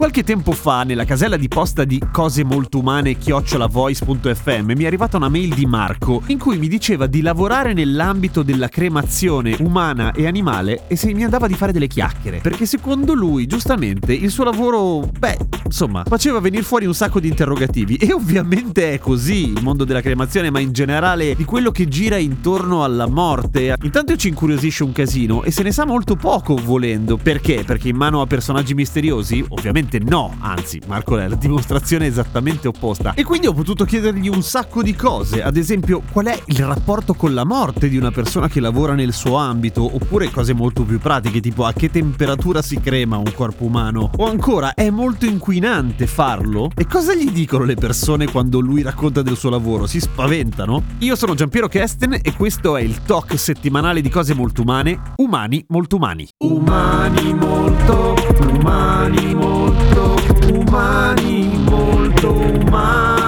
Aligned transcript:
Qualche 0.00 0.24
tempo 0.24 0.52
fa, 0.52 0.82
nella 0.82 1.04
casella 1.04 1.36
di 1.36 1.46
posta 1.46 1.84
di 1.84 2.00
cose 2.10 2.42
molto 2.42 2.78
umane 2.78 3.18
chiocciolavoice.fm 3.18 4.72
mi 4.74 4.84
è 4.84 4.86
arrivata 4.86 5.18
una 5.18 5.28
mail 5.28 5.52
di 5.52 5.66
Marco 5.66 6.22
in 6.28 6.38
cui 6.38 6.56
mi 6.56 6.68
diceva 6.68 7.06
di 7.06 7.20
lavorare 7.20 7.74
nell'ambito 7.74 8.42
della 8.42 8.68
cremazione 8.68 9.56
umana 9.60 10.12
e 10.12 10.26
animale 10.26 10.84
e 10.86 10.96
se 10.96 11.12
mi 11.12 11.22
andava 11.22 11.46
di 11.46 11.52
fare 11.52 11.72
delle 11.72 11.86
chiacchiere. 11.86 12.38
Perché 12.38 12.64
secondo 12.64 13.12
lui, 13.12 13.44
giustamente, 13.44 14.14
il 14.14 14.30
suo 14.30 14.44
lavoro, 14.44 15.06
beh, 15.18 15.36
insomma, 15.66 16.02
faceva 16.06 16.40
venire 16.40 16.62
fuori 16.62 16.86
un 16.86 16.94
sacco 16.94 17.20
di 17.20 17.28
interrogativi. 17.28 17.96
E 17.96 18.14
ovviamente 18.14 18.94
è 18.94 18.98
così 18.98 19.50
il 19.50 19.60
mondo 19.62 19.84
della 19.84 20.00
cremazione, 20.00 20.50
ma 20.50 20.60
in 20.60 20.72
generale 20.72 21.34
di 21.34 21.44
quello 21.44 21.70
che 21.70 21.88
gira 21.88 22.16
intorno 22.16 22.84
alla 22.84 23.06
morte. 23.06 23.76
Intanto 23.82 24.16
ci 24.16 24.28
incuriosisce 24.28 24.82
un 24.82 24.92
casino 24.92 25.42
e 25.42 25.50
se 25.50 25.62
ne 25.62 25.72
sa 25.72 25.84
molto 25.84 26.16
poco 26.16 26.56
volendo. 26.56 27.18
Perché? 27.18 27.64
Perché 27.66 27.88
in 27.88 27.96
mano 27.96 28.22
a 28.22 28.26
personaggi 28.26 28.72
misteriosi? 28.72 29.44
Ovviamente 29.48 29.89
no, 29.98 30.36
anzi, 30.38 30.80
Marco 30.86 31.16
la 31.16 31.34
dimostrazione 31.34 32.06
esattamente 32.06 32.68
opposta. 32.68 33.14
E 33.14 33.24
quindi 33.24 33.46
ho 33.46 33.52
potuto 33.52 33.84
chiedergli 33.84 34.28
un 34.28 34.42
sacco 34.42 34.82
di 34.82 34.94
cose, 34.94 35.42
ad 35.42 35.56
esempio 35.56 36.02
qual 36.10 36.26
è 36.26 36.42
il 36.46 36.64
rapporto 36.64 37.14
con 37.14 37.34
la 37.34 37.44
morte 37.44 37.88
di 37.88 37.96
una 37.96 38.10
persona 38.10 38.48
che 38.48 38.60
lavora 38.60 38.94
nel 38.94 39.12
suo 39.12 39.36
ambito, 39.36 39.94
oppure 39.94 40.30
cose 40.30 40.52
molto 40.52 40.84
più 40.84 40.98
pratiche, 40.98 41.40
tipo 41.40 41.64
a 41.64 41.72
che 41.72 41.90
temperatura 41.90 42.62
si 42.62 42.80
crema 42.80 43.16
un 43.16 43.32
corpo 43.34 43.64
umano, 43.64 44.10
o 44.16 44.26
ancora 44.26 44.74
è 44.74 44.90
molto 44.90 45.26
inquinante 45.26 46.06
farlo? 46.06 46.70
E 46.76 46.86
cosa 46.86 47.14
gli 47.14 47.30
dicono 47.30 47.64
le 47.64 47.74
persone 47.74 48.30
quando 48.30 48.60
lui 48.60 48.82
racconta 48.82 49.22
del 49.22 49.36
suo 49.36 49.50
lavoro? 49.50 49.86
Si 49.86 50.00
spaventano? 50.00 50.82
Io 50.98 51.16
sono 51.16 51.34
Giampiero 51.34 51.68
Kesten 51.68 52.18
e 52.22 52.34
questo 52.36 52.76
è 52.76 52.82
il 52.82 53.02
talk 53.02 53.38
settimanale 53.38 54.00
di 54.00 54.08
cose 54.08 54.34
molto 54.34 54.62
umane, 54.62 55.00
umani 55.16 55.64
molto 55.68 55.96
umani. 55.96 56.28
Umani 56.38 57.34
molto, 57.34 58.14
umani 58.52 59.34
molto 59.80 60.16
umani, 60.52 61.58
molto 61.64 62.32
umani. 62.32 63.19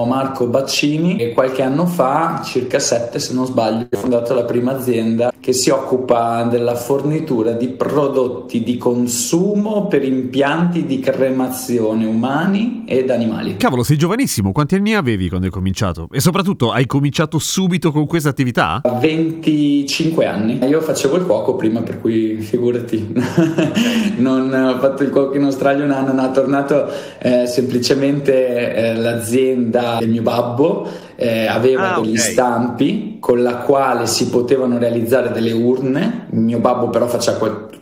Sono 0.00 0.12
Marco 0.12 0.46
Baccini 0.46 1.16
e 1.16 1.34
qualche 1.34 1.60
anno 1.62 1.84
fa, 1.84 2.40
circa 2.42 2.78
sette 2.78 3.18
se 3.18 3.34
non 3.34 3.44
sbaglio, 3.44 3.86
ho 3.90 3.98
fondato 3.98 4.32
la 4.32 4.44
prima 4.44 4.74
azienda 4.74 5.30
che 5.38 5.52
si 5.52 5.68
occupa 5.68 6.42
della 6.44 6.74
fornitura 6.74 7.52
di 7.52 7.68
prodotti 7.68 8.62
di 8.62 8.78
consumo 8.78 9.88
per 9.88 10.02
impianti 10.04 10.86
di 10.86 11.00
cremazione 11.00 12.06
umani 12.06 12.84
ed 12.86 13.10
animali. 13.10 13.56
Cavolo, 13.58 13.82
sei 13.82 13.98
giovanissimo, 13.98 14.52
quanti 14.52 14.76
anni 14.76 14.94
avevi 14.94 15.28
quando 15.28 15.46
hai 15.46 15.52
cominciato? 15.52 16.08
E 16.10 16.20
soprattutto 16.20 16.72
hai 16.72 16.86
cominciato 16.86 17.38
subito 17.38 17.92
con 17.92 18.06
questa 18.06 18.30
attività? 18.30 18.80
25 18.82 20.26
anni. 20.26 20.64
Io 20.66 20.80
facevo 20.80 21.16
il 21.16 21.26
cuoco 21.26 21.56
prima, 21.56 21.82
per 21.82 22.00
cui 22.00 22.40
figurati. 22.40 23.12
non 24.16 24.52
ho 24.52 24.78
fatto 24.78 25.02
il 25.02 25.10
cuoco 25.10 25.36
in 25.36 25.44
Australia 25.44 25.84
un 25.84 25.90
anno, 25.90 26.12
no, 26.12 26.22
ho 26.22 26.30
tornato 26.30 26.88
eh, 27.18 27.46
semplicemente 27.46 28.74
eh, 28.74 28.94
l'azienda 28.94 29.89
del 29.98 30.08
mio 30.08 30.22
babbo 30.22 30.88
eh, 31.16 31.46
aveva 31.46 31.96
ah, 31.96 32.00
degli 32.00 32.16
okay. 32.16 32.32
stampi 32.32 33.18
con 33.20 33.42
la 33.42 33.56
quale 33.56 34.06
si 34.06 34.28
potevano 34.28 34.78
realizzare 34.78 35.30
delle 35.32 35.52
urne. 35.52 36.26
Mio 36.30 36.58
babbo 36.58 36.88
però 36.88 37.06
faceva 37.06 37.36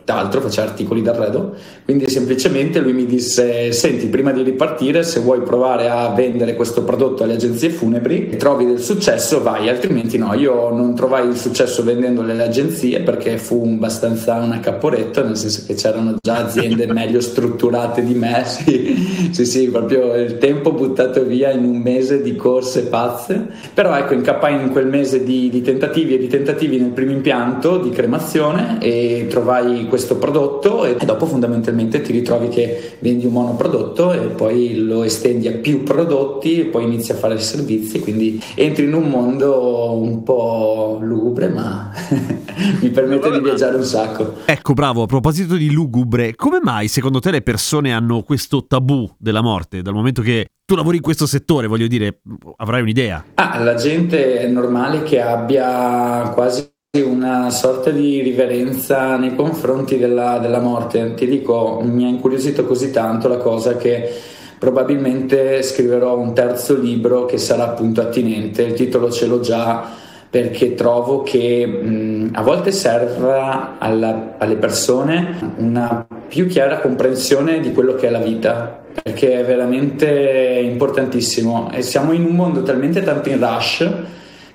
tutt'altro, 0.09 0.41
faceva 0.41 0.67
articoli 0.67 1.01
d'arredo. 1.01 1.55
Quindi 1.85 2.09
semplicemente 2.09 2.79
lui 2.79 2.93
mi 2.93 3.05
disse: 3.05 3.71
Senti, 3.71 4.07
prima 4.07 4.31
di 4.31 4.41
ripartire, 4.41 5.03
se 5.03 5.21
vuoi 5.21 5.41
provare 5.41 5.89
a 5.89 6.09
vendere 6.09 6.55
questo 6.55 6.83
prodotto 6.83 7.23
alle 7.23 7.33
agenzie 7.33 7.69
funebri, 7.69 8.35
trovi 8.35 8.65
del 8.65 8.81
successo, 8.81 9.41
vai, 9.41 9.69
altrimenti 9.69 10.17
no. 10.17 10.33
Io 10.33 10.69
non 10.71 10.93
trovai 10.95 11.27
il 11.27 11.37
successo 11.37 11.83
vendendole 11.83 12.33
alle 12.33 12.43
agenzie 12.43 12.99
perché 13.01 13.37
fu 13.37 13.63
abbastanza 13.65 14.35
una 14.35 14.59
caporetto, 14.59 15.23
nel 15.23 15.37
senso 15.37 15.63
che 15.65 15.75
c'erano 15.75 16.17
già 16.21 16.37
aziende 16.37 16.87
meglio 16.91 17.21
strutturate 17.21 18.03
di 18.03 18.15
me. 18.15 18.43
Sì, 18.45 19.18
sì, 19.31 19.45
sì, 19.45 19.69
proprio 19.69 20.15
il 20.15 20.37
tempo 20.37 20.71
buttato 20.71 21.23
via 21.23 21.51
in 21.51 21.63
un 21.63 21.77
mese 21.77 22.21
di 22.21 22.35
corse 22.35 22.87
pazze. 22.87 23.47
Però 23.73 23.95
ecco 23.95 24.13
incappai 24.13 24.61
in 24.61 24.69
quel 24.71 24.87
mese 24.87 25.23
di, 25.23 25.49
di, 25.49 25.61
tentativi 25.61 26.15
e 26.15 26.17
di 26.17 26.27
tentativi 26.27 26.77
nel 26.77 26.91
primo 26.91 27.11
impianto 27.11 27.77
di 27.77 27.89
cremazione 27.89 28.77
e 28.79 29.27
trovai 29.29 29.87
questo 29.87 30.17
prodotto 30.17 30.85
e 30.85 30.95
dopo 31.05 31.25
fondamentalmente 31.25 32.01
ti 32.01 32.11
ritrovi 32.11 32.49
che 32.49 32.97
vendi 32.99 33.25
un 33.25 33.33
monoprodotto 33.33 34.11
e 34.13 34.27
poi 34.27 34.75
lo 34.75 35.03
estendi 35.03 35.47
a 35.47 35.53
più 35.53 35.83
prodotti 35.83 36.61
e 36.61 36.65
poi 36.65 36.83
inizi 36.83 37.11
a 37.11 37.15
fare 37.15 37.35
i 37.35 37.41
servizi, 37.41 37.99
quindi 37.99 38.41
entri 38.55 38.85
in 38.85 38.93
un 38.93 39.09
mondo 39.09 39.93
un 39.93 40.23
po' 40.23 40.99
lugubre 41.01 41.49
ma 41.49 41.91
mi 42.81 42.89
permette 42.89 43.31
di 43.31 43.39
viaggiare 43.39 43.75
un 43.75 43.83
sacco. 43.83 44.35
Ecco 44.45 44.73
bravo, 44.73 45.03
a 45.03 45.05
proposito 45.05 45.55
di 45.55 45.71
lugubre, 45.71 46.35
come 46.35 46.59
mai 46.61 46.87
secondo 46.87 47.19
te 47.19 47.31
le 47.31 47.41
persone 47.41 47.93
hanno 47.93 48.23
questo 48.23 48.65
tabù 48.65 49.09
della 49.19 49.41
morte 49.41 49.81
dal 49.81 49.93
momento 49.93 50.21
che 50.21 50.47
tu 50.65 50.75
lavori 50.75 50.97
in 50.97 51.01
questo 51.01 51.25
settore, 51.25 51.67
voglio 51.67 51.87
dire, 51.87 52.21
avrai 52.57 52.81
un'idea. 52.81 53.25
Ah, 53.35 53.59
la 53.59 53.75
gente 53.75 54.39
è 54.39 54.47
normale 54.47 55.03
che 55.03 55.19
abbia 55.19 56.29
quasi 56.33 56.71
una 57.03 57.49
sorta 57.49 57.89
di 57.89 58.21
riverenza 58.21 59.17
nei 59.17 59.35
confronti 59.35 59.97
della, 59.97 60.37
della 60.39 60.59
morte. 60.59 61.13
Ti 61.15 61.27
dico, 61.27 61.81
mi 61.83 62.05
ha 62.05 62.07
incuriosito 62.07 62.65
così 62.65 62.91
tanto 62.91 63.27
la 63.27 63.37
cosa 63.37 63.77
che 63.77 64.11
probabilmente 64.57 65.61
scriverò 65.63 66.17
un 66.17 66.33
terzo 66.33 66.79
libro 66.79 67.25
che 67.25 67.37
sarà 67.37 67.63
appunto 67.63 68.01
attinente. 68.01 68.63
Il 68.63 68.73
titolo 68.73 69.11
ce 69.11 69.25
l'ho 69.25 69.39
già 69.39 69.87
perché 70.29 70.75
trovo 70.75 71.23
che 71.23 71.65
mh, 71.65 72.29
a 72.33 72.43
volte 72.43 72.71
serva 72.71 73.77
alla, 73.79 74.35
alle 74.37 74.55
persone 74.55 75.53
una 75.57 76.05
più 76.29 76.47
chiara 76.47 76.79
comprensione 76.79 77.59
di 77.59 77.73
quello 77.73 77.95
che 77.95 78.07
è 78.07 78.09
la 78.09 78.19
vita, 78.19 78.83
perché 79.03 79.39
è 79.39 79.43
veramente 79.43 80.61
importantissimo. 80.63 81.71
E 81.73 81.81
siamo 81.81 82.13
in 82.13 82.23
un 82.23 82.35
mondo 82.35 82.63
talmente 82.63 83.01
tanto 83.01 83.29
in 83.29 83.39
rush 83.39 83.89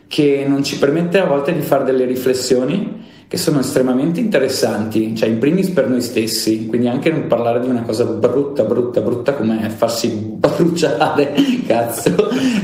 che 0.07 0.45
non 0.47 0.63
ci 0.63 0.79
permette 0.79 1.19
a 1.19 1.27
volte 1.27 1.53
di 1.53 1.61
fare 1.61 1.85
delle 1.85 2.05
riflessioni 2.05 3.03
che 3.35 3.41
sono 3.41 3.59
estremamente 3.59 4.21
interessanti, 4.21 5.17
cioè 5.17 5.29
in 5.29 5.39
primis 5.39 5.71
per 5.71 5.89
noi 5.89 6.01
stessi, 6.01 6.69
quindi 6.69 6.87
anche 6.87 7.11
nel 7.11 7.25
parlare 7.25 7.59
di 7.59 7.69
una 7.69 7.83
cosa 7.83 8.05
brutta, 8.05 8.63
brutta, 8.63 9.01
brutta 9.01 9.35
come 9.35 9.69
farsi 9.71 10.09
bruciare, 10.09 11.35
cazzo, 11.67 12.15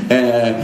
eh, 0.06 0.54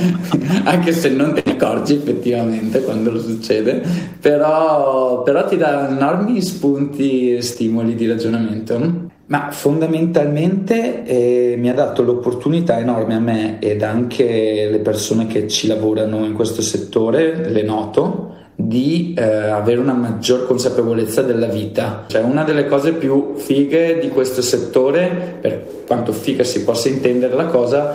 anche 0.63 0.93
se 0.93 1.09
non 1.09 1.33
ne 1.33 1.43
accorgi 1.45 1.95
effettivamente 1.95 2.83
quando 2.83 3.11
lo 3.11 3.19
succede, 3.19 3.83
però, 4.21 5.25
però 5.25 5.45
ti 5.45 5.57
dà 5.57 5.91
enormi 5.91 6.41
spunti 6.41 7.35
e 7.35 7.43
stimoli 7.43 7.97
di 7.97 8.07
ragionamento. 8.07 9.05
Ma 9.29 9.51
fondamentalmente 9.51 11.03
eh, 11.05 11.57
mi 11.59 11.69
ha 11.69 11.75
dato 11.75 12.05
l'opportunità 12.05 12.79
enorme 12.79 13.17
a 13.17 13.19
me 13.19 13.59
ed 13.59 13.83
anche 13.83 14.69
le 14.71 14.79
persone 14.79 15.27
che 15.27 15.49
ci 15.49 15.67
lavorano 15.67 16.25
in 16.25 16.33
questo 16.33 16.63
settore, 16.63 17.51
le 17.51 17.63
noto, 17.63 18.36
di 18.57 19.15
eh, 19.17 19.23
avere 19.23 19.79
una 19.79 19.93
maggior 19.93 20.47
consapevolezza 20.47 21.23
della 21.23 21.47
vita. 21.47 22.05
Cioè 22.07 22.23
una 22.23 22.43
delle 22.43 22.67
cose 22.67 22.95
più 22.95 23.35
fighe 23.37 23.99
di 23.99 24.09
questo 24.09 24.41
settore, 24.41 25.39
per 25.41 25.65
quanto 25.87 26.13
figa 26.13 26.43
si 26.43 26.65
possa 26.65 26.89
intendere 26.89 27.35
la 27.35 27.47
cosa, 27.47 27.95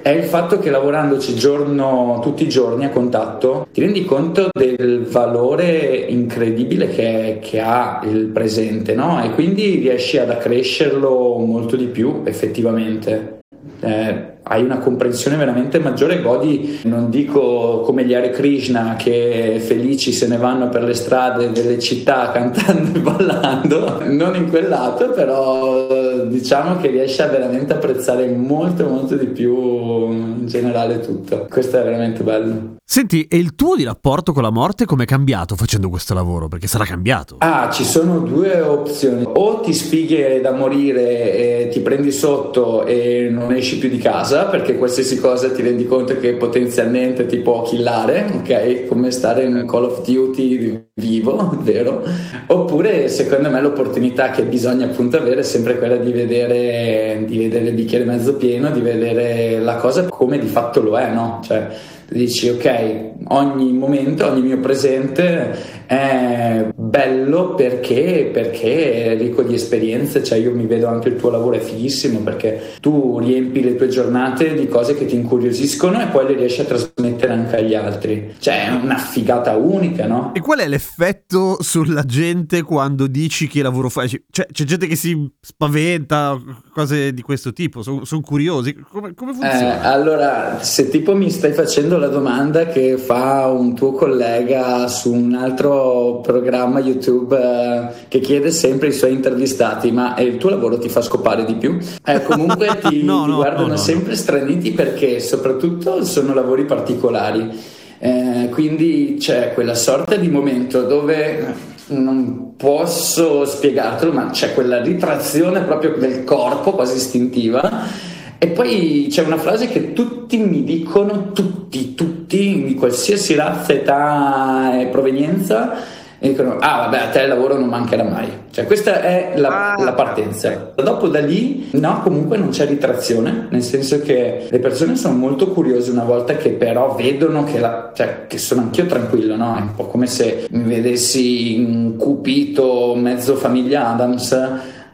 è 0.00 0.10
il 0.10 0.24
fatto 0.24 0.58
che 0.58 0.70
lavorandoci 0.70 1.34
giorno, 1.34 2.20
tutti 2.22 2.44
i 2.44 2.48
giorni 2.48 2.84
a 2.84 2.90
contatto 2.90 3.66
ti 3.72 3.80
rendi 3.80 4.04
conto 4.04 4.48
del 4.52 5.04
valore 5.04 6.06
incredibile 6.08 6.88
che, 6.88 7.40
che 7.42 7.60
ha 7.60 8.00
il 8.04 8.26
presente 8.26 8.94
no? 8.94 9.22
e 9.22 9.32
quindi 9.32 9.76
riesci 9.76 10.16
ad 10.18 10.30
accrescerlo 10.30 11.36
molto 11.38 11.76
di 11.76 11.86
più 11.86 12.22
effettivamente 12.24 13.37
eh, 13.80 14.36
hai 14.42 14.62
una 14.62 14.78
comprensione 14.78 15.36
veramente 15.36 15.78
maggiore, 15.78 16.22
godi, 16.22 16.80
non 16.84 17.10
dico 17.10 17.80
come 17.80 18.04
gli 18.04 18.14
Hare 18.14 18.30
Krishna 18.30 18.96
che 18.96 19.60
felici 19.62 20.12
se 20.12 20.26
ne 20.26 20.38
vanno 20.38 20.68
per 20.70 20.84
le 20.84 20.94
strade 20.94 21.52
delle 21.52 21.78
città 21.78 22.30
cantando 22.32 22.98
e 22.98 23.00
ballando, 23.00 24.02
non 24.06 24.34
in 24.36 24.48
quel 24.48 24.68
lato, 24.68 25.10
però 25.10 26.24
diciamo 26.24 26.76
che 26.80 26.88
riesci 26.88 27.20
a 27.20 27.26
veramente 27.26 27.74
apprezzare 27.74 28.26
molto 28.28 28.88
molto 28.88 29.16
di 29.16 29.26
più 29.26 30.10
in 30.10 30.46
generale 30.46 31.00
tutto. 31.00 31.46
Questo 31.50 31.78
è 31.78 31.82
veramente 31.82 32.22
bello. 32.22 32.77
Senti, 32.90 33.26
e 33.28 33.36
il 33.36 33.54
tuo 33.54 33.76
di 33.76 33.84
rapporto 33.84 34.32
con 34.32 34.42
la 34.42 34.48
morte 34.48 34.86
come 34.86 35.02
è 35.02 35.06
cambiato 35.06 35.56
facendo 35.56 35.90
questo 35.90 36.14
lavoro? 36.14 36.48
Perché 36.48 36.66
sarà 36.66 36.86
cambiato. 36.86 37.36
Ah, 37.40 37.68
ci 37.70 37.84
sono 37.84 38.20
due 38.20 38.62
opzioni. 38.62 39.24
O 39.30 39.60
ti 39.60 39.74
sfighi 39.74 40.40
da 40.40 40.52
morire 40.52 41.66
e 41.66 41.68
ti 41.70 41.80
prendi 41.80 42.10
sotto 42.10 42.86
e 42.86 43.28
non 43.30 43.52
esci 43.52 43.76
più 43.76 43.90
di 43.90 43.98
casa 43.98 44.46
perché 44.46 44.78
qualsiasi 44.78 45.20
cosa 45.20 45.50
ti 45.50 45.60
rendi 45.60 45.86
conto 45.86 46.18
che 46.18 46.32
potenzialmente 46.32 47.26
ti 47.26 47.40
può 47.40 47.60
killare, 47.60 48.24
ok? 48.38 48.86
Come 48.86 49.10
stare 49.10 49.44
in 49.44 49.66
Call 49.68 49.84
of 49.84 50.02
Duty 50.02 50.86
vivo, 50.94 51.58
vero? 51.60 52.02
Oppure 52.46 53.08
secondo 53.08 53.50
me 53.50 53.60
l'opportunità 53.60 54.30
che 54.30 54.44
bisogna 54.44 54.86
appunto 54.86 55.18
avere 55.18 55.40
è 55.40 55.44
sempre 55.44 55.76
quella 55.76 55.96
di 55.96 56.10
vedere, 56.10 57.22
di 57.26 57.36
vedere 57.36 57.66
il 57.66 57.74
bicchiere 57.74 58.04
mezzo 58.04 58.36
pieno, 58.36 58.70
di 58.70 58.80
vedere 58.80 59.58
la 59.60 59.76
cosa 59.76 60.06
come 60.06 60.38
di 60.38 60.46
fatto 60.46 60.80
lo 60.80 60.96
è, 60.96 61.12
no? 61.12 61.40
Cioè, 61.44 61.96
dici 62.08 62.48
ok, 62.48 63.10
ogni 63.28 63.72
momento, 63.72 64.26
ogni 64.26 64.42
mio 64.42 64.60
presente 64.60 65.84
è 65.86 66.66
bello 66.88 67.54
perché, 67.54 68.30
perché 68.32 69.04
è 69.04 69.16
ricco 69.16 69.42
di 69.42 69.54
esperienze, 69.54 70.24
cioè 70.24 70.38
io 70.38 70.54
mi 70.54 70.66
vedo 70.66 70.88
anche 70.88 71.08
il 71.08 71.16
tuo 71.16 71.30
lavoro 71.30 71.56
è 71.56 71.60
fighissimo 71.60 72.20
perché 72.20 72.74
tu 72.80 73.18
riempi 73.18 73.62
le 73.62 73.76
tue 73.76 73.88
giornate 73.88 74.54
di 74.54 74.66
cose 74.68 74.96
che 74.96 75.04
ti 75.04 75.14
incuriosiscono 75.14 76.00
e 76.00 76.06
poi 76.06 76.26
le 76.28 76.34
riesci 76.34 76.62
a 76.62 76.64
trasmettere 76.64 77.32
anche 77.32 77.56
agli 77.56 77.74
altri. 77.74 78.34
Cioè 78.38 78.66
è 78.66 78.70
una 78.70 78.96
figata 78.96 79.54
unica, 79.56 80.06
no? 80.06 80.32
E 80.34 80.40
qual 80.40 80.60
è 80.60 80.68
l'effetto 80.68 81.58
sulla 81.60 82.04
gente 82.04 82.62
quando 82.62 83.06
dici 83.06 83.46
che 83.48 83.62
lavoro 83.62 83.88
fai? 83.88 84.08
Cioè, 84.08 84.46
c'è 84.50 84.64
gente 84.64 84.86
che 84.86 84.96
si 84.96 85.30
spaventa, 85.40 86.38
cose 86.72 87.12
di 87.12 87.22
questo 87.22 87.52
tipo, 87.52 87.82
sono 87.82 88.04
son 88.04 88.20
curiosi. 88.20 88.74
Come, 88.90 89.14
come 89.14 89.32
funziona? 89.32 89.82
Eh, 89.82 89.86
allora, 89.86 90.58
se 90.62 90.88
tipo 90.88 91.14
mi 91.14 91.30
stai 91.30 91.52
facendo 91.52 91.98
la 91.98 92.08
domanda 92.08 92.66
che 92.66 92.96
fa 92.96 93.46
un 93.46 93.74
tuo 93.74 93.92
collega 93.92 94.86
su 94.88 95.12
un 95.12 95.34
altro 95.34 96.20
programma 96.22 96.77
YouTube 96.78 97.36
eh, 97.36 98.06
che 98.08 98.20
chiede 98.20 98.50
sempre 98.50 98.88
ai 98.88 98.92
suoi 98.92 99.12
intervistati, 99.12 99.90
ma 99.90 100.14
eh, 100.14 100.24
il 100.24 100.36
tuo 100.36 100.50
lavoro 100.50 100.78
ti 100.78 100.88
fa 100.88 101.02
scopare 101.02 101.44
di 101.44 101.54
più? 101.54 101.78
Eh, 102.04 102.22
comunque 102.24 102.66
ti, 102.80 103.02
no, 103.02 103.24
ti 103.24 103.30
no, 103.30 103.36
guardano 103.36 103.68
no, 103.68 103.76
sempre 103.76 104.16
straniti 104.16 104.72
perché 104.72 105.20
soprattutto 105.20 106.04
sono 106.04 106.34
lavori 106.34 106.64
particolari. 106.64 107.76
Eh, 108.00 108.48
quindi 108.52 109.16
c'è 109.18 109.52
quella 109.54 109.74
sorta 109.74 110.14
di 110.16 110.28
momento 110.28 110.82
dove 110.82 111.54
non 111.88 112.54
posso 112.56 113.44
spiegartelo, 113.44 114.12
ma 114.12 114.30
c'è 114.30 114.54
quella 114.54 114.82
ritrazione 114.82 115.62
proprio 115.62 115.96
del 115.96 116.24
corpo 116.24 116.72
quasi 116.72 116.96
istintiva 116.96 118.06
e 118.40 118.46
poi 118.46 119.08
c'è 119.10 119.24
una 119.24 119.36
frase 119.36 119.66
che 119.66 119.92
tutti 119.92 120.36
mi 120.36 120.62
dicono, 120.62 121.32
tutti, 121.32 121.96
tutti, 121.96 122.62
di 122.64 122.74
qualsiasi 122.74 123.34
razza, 123.34 123.72
età 123.72 124.78
e 124.80 124.86
provenienza, 124.86 125.72
e 126.20 126.28
dicono, 126.30 126.56
ah 126.58 126.78
vabbè, 126.78 126.98
a 126.98 127.08
te 127.08 127.20
il 127.20 127.28
lavoro 127.28 127.56
non 127.58 127.68
mancherà 127.68 128.02
mai. 128.02 128.28
Cioè 128.50 128.66
questa 128.66 129.02
è 129.02 129.32
la, 129.36 129.74
Ah. 129.74 129.82
la 129.82 129.92
partenza. 129.92 130.72
Dopo 130.74 131.06
da 131.08 131.20
lì, 131.20 131.68
no, 131.72 132.00
comunque 132.02 132.36
non 132.36 132.48
c'è 132.48 132.66
ritrazione, 132.66 133.46
nel 133.50 133.62
senso 133.62 134.00
che 134.00 134.46
le 134.50 134.58
persone 134.58 134.96
sono 134.96 135.14
molto 135.16 135.48
curiose 135.48 135.90
una 135.90 136.04
volta 136.04 136.36
che 136.36 136.50
però 136.50 136.94
vedono 136.94 137.44
che, 137.44 137.58
la, 137.60 137.92
cioè, 137.94 138.26
che 138.26 138.38
sono 138.38 138.62
anch'io 138.62 138.86
tranquillo, 138.86 139.36
no? 139.36 139.56
È 139.56 139.60
un 139.60 139.74
po' 139.76 139.86
come 139.86 140.06
se 140.06 140.46
mi 140.50 140.64
vedessi 140.64 141.54
incupito 141.54 142.94
mezzo 142.96 143.36
famiglia 143.36 143.88
Adams 143.88 144.36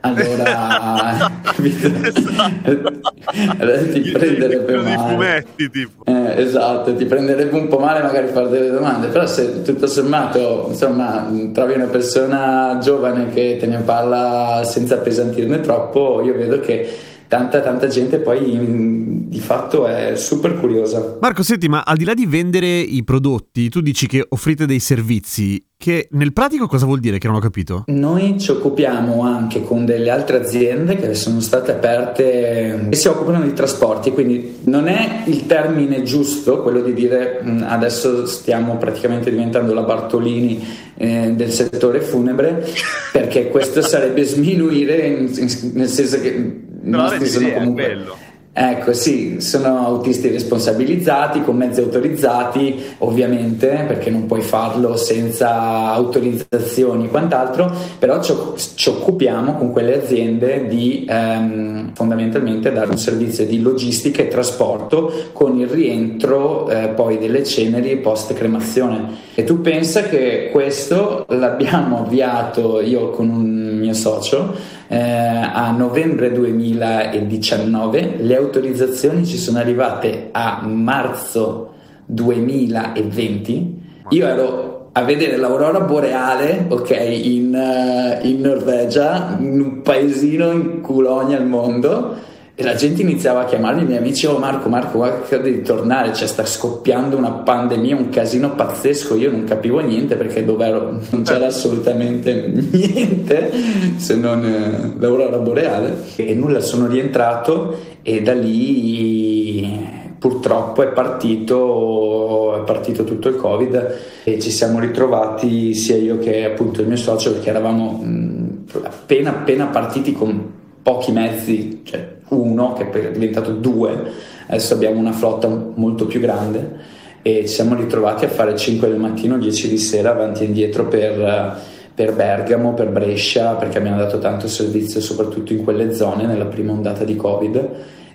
allora, 0.04 1.16
allora 3.58 3.82
ti 3.90 4.00
prenderebbe 4.12 4.76
male. 4.76 5.46
Eh, 5.56 6.42
esatto, 6.42 6.94
ti 6.94 7.06
prenderebbe 7.06 7.56
un 7.56 7.68
po' 7.68 7.78
male 7.78 8.02
magari 8.02 8.28
fare 8.28 8.50
delle 8.50 8.70
domande, 8.70 9.08
però 9.08 9.26
se 9.26 9.62
tutto 9.62 9.86
sommato 9.86 10.66
insomma 10.68 11.26
trovi 11.52 11.74
una 11.74 11.86
persona 11.86 12.78
giovane 12.82 13.30
che 13.30 13.56
te 13.58 13.66
ne 13.66 13.78
parla 13.78 14.60
senza 14.64 14.96
appesantirne 14.96 15.60
troppo, 15.60 16.20
io 16.22 16.34
vedo 16.34 16.60
che 16.60 16.86
tanta 17.28 17.60
tanta 17.60 17.86
gente 17.88 18.18
poi 18.18 18.52
in- 18.52 19.28
di 19.28 19.40
fatto 19.40 19.86
è 19.86 20.14
super 20.16 20.58
curiosa. 20.60 21.16
Marco, 21.20 21.42
senti, 21.42 21.68
ma 21.68 21.82
al 21.84 21.96
di 21.96 22.04
là 22.04 22.14
di 22.14 22.26
vendere 22.26 22.66
i 22.78 23.02
prodotti, 23.02 23.68
tu 23.68 23.80
dici 23.80 24.06
che 24.06 24.24
offrite 24.28 24.64
dei 24.66 24.78
servizi, 24.78 25.64
che 25.76 26.06
nel 26.12 26.32
pratico 26.32 26.66
cosa 26.68 26.86
vuol 26.86 27.00
dire 27.00 27.18
che 27.18 27.26
non 27.26 27.36
ho 27.36 27.40
capito? 27.40 27.82
Noi 27.88 28.38
ci 28.38 28.52
occupiamo 28.52 29.22
anche 29.22 29.62
con 29.62 29.84
delle 29.84 30.10
altre 30.10 30.36
aziende 30.40 30.96
che 30.96 31.14
sono 31.14 31.40
state 31.40 31.72
aperte 31.72 32.88
e 32.90 32.94
si 32.94 33.08
occupano 33.08 33.42
di 33.42 33.52
trasporti, 33.52 34.12
quindi 34.12 34.58
non 34.64 34.86
è 34.86 35.24
il 35.26 35.46
termine 35.46 36.02
giusto 36.04 36.62
quello 36.62 36.80
di 36.80 36.94
dire 36.94 37.40
"Mm, 37.44 37.62
adesso 37.66 38.26
stiamo 38.26 38.76
praticamente 38.76 39.30
diventando 39.30 39.74
la 39.74 39.82
Bartolini 39.82 40.64
eh, 40.96 41.32
del 41.34 41.50
settore 41.50 42.00
funebre, 42.00 42.64
perché 43.12 43.48
questo 43.48 43.82
sarebbe 43.82 44.22
sminuire 44.24 45.06
in- 45.08 45.28
in- 45.36 45.70
nel 45.74 45.88
senso 45.88 46.20
che 46.20 46.60
nostri 46.84 47.26
sono 47.26 47.52
comunque... 47.52 47.84
quello. 47.84 48.16
Ecco, 48.56 48.92
sì, 48.92 49.40
sono 49.40 49.84
autisti 49.84 50.28
responsabilizzati, 50.28 51.42
con 51.42 51.56
mezzi 51.56 51.80
autorizzati, 51.80 52.80
ovviamente, 52.98 53.84
perché 53.84 54.10
non 54.10 54.26
puoi 54.26 54.42
farlo 54.42 54.96
senza 54.96 55.90
autorizzazioni 55.90 57.06
e 57.06 57.08
quant'altro, 57.08 57.68
però 57.98 58.22
ci, 58.22 58.32
ci 58.76 58.90
occupiamo 58.90 59.56
con 59.56 59.72
quelle 59.72 60.00
aziende 60.00 60.68
di 60.68 61.04
ehm, 61.08 61.94
fondamentalmente 61.94 62.70
dare 62.70 62.90
un 62.90 62.96
servizio 62.96 63.44
di 63.44 63.60
logistica 63.60 64.22
e 64.22 64.28
trasporto 64.28 65.30
con 65.32 65.58
il 65.58 65.66
rientro 65.66 66.70
eh, 66.70 66.90
poi 66.90 67.18
delle 67.18 67.42
ceneri 67.42 67.96
post 67.96 68.34
cremazione. 68.34 69.32
E 69.34 69.42
tu 69.42 69.62
pensa 69.62 70.02
che 70.02 70.50
questo 70.52 71.24
l'abbiamo 71.30 72.04
avviato 72.04 72.80
io 72.80 73.10
con 73.10 73.30
un 73.30 73.78
mio 73.80 73.94
socio 73.94 74.82
eh, 74.88 74.98
a 74.98 75.70
novembre 75.70 76.32
2019, 76.32 78.16
le 78.18 78.36
autorizzazioni 78.36 79.24
ci 79.24 79.38
sono 79.38 79.58
arrivate 79.58 80.28
a 80.32 80.62
marzo 80.64 81.74
2020. 82.06 83.82
Io 84.10 84.26
ero 84.26 84.88
a 84.92 85.02
vedere 85.02 85.36
l'aurora 85.36 85.80
boreale, 85.80 86.66
ok, 86.68 86.90
in, 86.90 87.52
eh, 87.54 88.20
in 88.28 88.40
Norvegia, 88.40 89.36
in 89.40 89.60
un 89.60 89.82
paesino 89.82 90.52
in 90.52 90.80
culonia 90.80 91.36
al 91.36 91.46
mondo. 91.46 92.32
E 92.56 92.62
la 92.62 92.76
gente 92.76 93.02
iniziava 93.02 93.40
a 93.40 93.44
chiamarmi, 93.46 93.82
i 93.82 93.84
miei 93.84 93.98
amici, 93.98 94.26
oh 94.26 94.38
Marco, 94.38 94.68
Marco, 94.68 94.98
guarda 94.98 95.38
devi 95.38 95.62
tornare, 95.62 96.14
cioè 96.14 96.28
sta 96.28 96.46
scoppiando 96.46 97.16
una 97.16 97.32
pandemia, 97.32 97.96
un 97.96 98.10
casino 98.10 98.54
pazzesco, 98.54 99.16
io 99.16 99.32
non 99.32 99.42
capivo 99.42 99.80
niente 99.80 100.14
perché 100.14 100.44
dove 100.44 100.64
ero 100.64 101.00
non 101.10 101.22
c'era 101.24 101.46
assolutamente 101.46 102.52
niente 102.70 103.50
se 103.96 104.14
non 104.14 104.44
eh, 104.44 104.94
l'aurora 105.00 105.38
boreale 105.38 106.04
e 106.14 106.32
nulla, 106.34 106.60
sono 106.60 106.86
rientrato 106.86 107.76
e 108.02 108.22
da 108.22 108.34
lì 108.34 110.12
purtroppo 110.16 110.84
è 110.84 110.92
partito, 110.92 112.62
è 112.62 112.64
partito 112.64 113.02
tutto 113.02 113.30
il 113.30 113.34
covid 113.34 113.96
e 114.22 114.38
ci 114.38 114.52
siamo 114.52 114.78
ritrovati 114.78 115.74
sia 115.74 115.96
io 115.96 116.20
che 116.20 116.44
appunto 116.44 116.82
il 116.82 116.86
mio 116.86 116.96
socio 116.96 117.32
perché 117.32 117.50
eravamo 117.50 118.00
mh, 118.00 118.64
appena 118.84 119.30
appena 119.30 119.66
partiti 119.66 120.12
con 120.12 120.62
pochi 120.84 121.12
mezzi, 121.12 121.80
cioè 121.82 122.06
uno 122.28 122.74
che 122.74 122.90
è 122.90 123.10
diventato 123.10 123.52
due, 123.52 124.12
adesso 124.46 124.74
abbiamo 124.74 125.00
una 125.00 125.12
flotta 125.12 125.48
molto 125.48 126.06
più 126.06 126.20
grande 126.20 126.92
e 127.22 127.46
ci 127.46 127.54
siamo 127.54 127.74
ritrovati 127.74 128.26
a 128.26 128.28
fare 128.28 128.54
5 128.54 128.86
del 128.86 128.98
mattino, 128.98 129.38
10 129.38 129.68
di 129.68 129.78
sera 129.78 130.10
avanti 130.10 130.42
e 130.42 130.46
indietro 130.46 130.86
per, 130.86 131.58
per 131.94 132.12
Bergamo, 132.12 132.74
per 132.74 132.90
Brescia, 132.90 133.54
perché 133.54 133.78
abbiamo 133.78 133.96
dato 133.96 134.18
tanto 134.18 134.46
servizio 134.46 135.00
soprattutto 135.00 135.54
in 135.54 135.64
quelle 135.64 135.94
zone 135.94 136.26
nella 136.26 136.44
prima 136.44 136.72
ondata 136.72 137.02
di 137.02 137.16
Covid. 137.16 137.70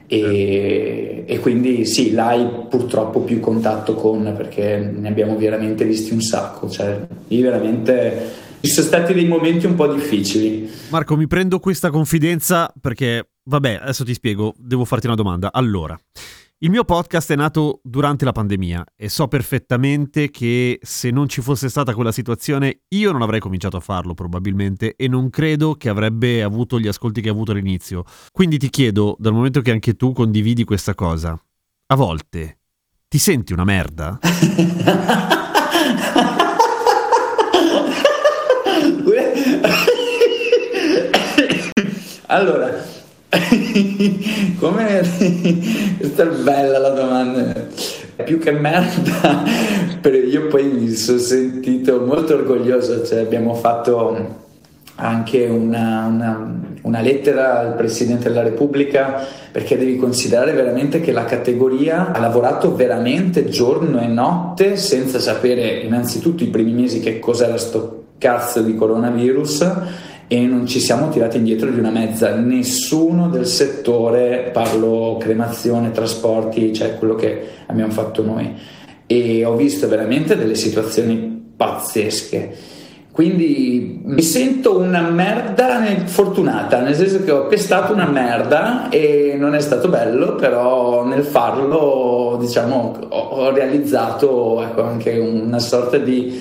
E, 0.06 1.24
e 1.26 1.40
quindi 1.40 1.86
sì, 1.86 2.12
là 2.12 2.28
hai 2.28 2.48
purtroppo 2.70 3.22
più 3.22 3.40
contatto 3.40 3.96
con 3.96 4.34
perché 4.38 4.78
ne 4.78 5.08
abbiamo 5.08 5.36
veramente 5.36 5.86
visti 5.86 6.14
un 6.14 6.22
sacco, 6.22 6.70
cioè 6.70 7.00
lì 7.28 7.42
veramente 7.42 8.38
ci 8.62 8.72
sono 8.72 8.88
stati 8.88 9.13
dei 9.13 9.25
momenti 9.25 9.66
un 9.66 9.75
po' 9.75 9.94
difficili. 9.94 10.70
Marco, 10.89 11.16
mi 11.16 11.28
prendo 11.28 11.60
questa 11.60 11.89
confidenza 11.89 12.72
perché, 12.80 13.30
vabbè, 13.44 13.80
adesso 13.82 14.04
ti 14.04 14.13
spiego, 14.13 14.54
devo 14.58 14.86
farti 14.86 15.08
una 15.08 15.16
domanda. 15.16 15.51
Allora, 15.51 15.98
il 16.62 16.70
mio 16.70 16.84
podcast 16.84 17.32
è 17.32 17.38
nato 17.38 17.80
durante 17.84 18.25
la 18.25 18.34
pandemia 18.34 18.84
e 18.98 19.08
so 19.08 19.30
perfettamente 19.30 20.30
che 20.30 20.78
se 20.82 21.10
non 21.10 21.30
ci 21.30 21.42
fosse 21.42 21.70
stata 21.70 21.94
quella 21.94 22.12
situazione 22.12 22.82
io 22.89 23.13
non 23.13 23.22
avrei 23.22 23.39
cominciato 23.39 23.78
a 23.78 23.80
farlo 23.80 24.13
probabilmente 24.13 24.96
e 24.98 25.08
non 25.08 25.30
credo 25.30 25.75
che 25.75 25.88
avrebbe 25.88 26.44
avuto 26.44 26.78
gli 26.78 26.88
ascolti 26.88 27.22
che 27.22 27.30
ha 27.30 27.32
avuto 27.32 27.51
all'inizio. 27.51 28.04
Quindi 28.34 28.58
ti 28.58 28.70
chiedo, 28.70 29.16
dal 29.20 29.32
momento 29.32 29.62
che 29.62 29.72
anche 29.72 29.96
tu 29.96 30.12
condividi 30.12 30.66
questa 30.66 30.94
cosa, 30.96 31.42
a 31.88 31.96
volte 31.96 32.58
ti 33.08 33.18
senti 33.20 33.54
una 33.54 33.63
merda? 33.63 34.20
Allora, 42.32 42.70
come 44.60 45.02
questa 45.98 46.24
è 46.24 46.28
bella 46.44 46.78
la 46.78 46.90
domanda. 46.90 47.56
più 48.24 48.38
che 48.38 48.52
merda, 48.52 49.44
io 50.30 50.46
poi 50.46 50.64
mi 50.66 50.92
sono 50.92 51.18
sentito 51.18 52.02
molto 52.02 52.36
orgoglioso, 52.36 53.04
cioè 53.04 53.22
abbiamo 53.22 53.56
fatto 53.56 54.38
anche 54.98 55.48
una, 55.48 56.06
una, 56.06 56.56
una, 56.84 57.02
lettera 57.02 57.62
al 57.62 57.74
Presidente 57.74 58.28
della 58.28 58.44
Repubblica 58.44 59.26
perché 59.52 59.76
devi 59.76 59.98
considerare 59.98 60.52
veramente 60.52 61.02
che 61.02 61.12
la 61.12 61.26
categoria 61.26 62.12
ha 62.12 62.20
lavorato 62.20 62.76
veramente 62.76 63.50
giorno 63.50 64.02
e 64.02 64.06
notte 64.06 64.76
senza 64.76 65.18
sapere 65.18 65.80
innanzitutto 65.80 66.44
i 66.44 66.50
primi 66.50 66.74
mesi 66.74 67.00
che 67.00 67.18
cos'era 67.18 67.58
sto 67.58 68.04
cazzo 68.20 68.62
di 68.62 68.76
coronavirus 68.76 70.08
e 70.32 70.46
non 70.46 70.68
ci 70.68 70.80
siamo 70.80 71.10
tirati 71.10 71.38
indietro 71.38 71.72
di 71.72 71.80
una 71.80 71.90
mezza, 71.90 72.36
nessuno 72.36 73.30
del 73.30 73.48
settore, 73.48 74.52
parlo 74.54 75.18
cremazione, 75.20 75.90
trasporti, 75.90 76.72
cioè 76.72 77.00
quello 77.00 77.16
che 77.16 77.48
abbiamo 77.66 77.92
fatto 77.92 78.22
noi. 78.22 78.54
E 79.08 79.44
ho 79.44 79.56
visto 79.56 79.88
veramente 79.88 80.38
delle 80.38 80.54
situazioni 80.54 81.54
pazzesche. 81.58 82.56
Quindi 83.12 84.02
mi 84.06 84.22
sento 84.22 84.78
una 84.78 85.02
merda 85.02 85.84
fortunata, 86.06 86.80
nel 86.80 86.94
senso 86.94 87.24
che 87.24 87.32
ho 87.32 87.48
pestato 87.48 87.92
una 87.92 88.08
merda 88.08 88.88
e 88.90 89.36
non 89.36 89.56
è 89.56 89.60
stato 89.62 89.90
bello, 89.90 90.36
però 90.36 91.04
nel 91.06 91.24
farlo 91.24 92.38
diciamo, 92.40 93.00
ho, 93.10 93.50
realizzato 93.50 94.62
ecco, 94.62 94.84
anche 94.84 95.18
una 95.18 95.58
sorta 95.58 95.98
di 95.98 96.40